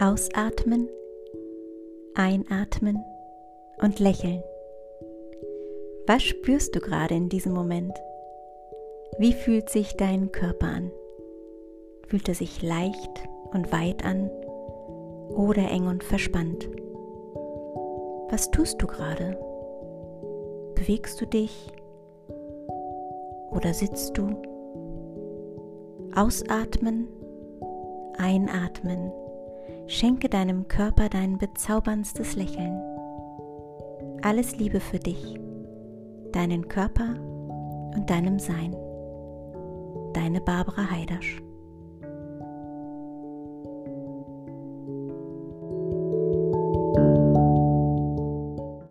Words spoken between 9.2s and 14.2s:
fühlt sich dein Körper an? Fühlt er sich leicht und weit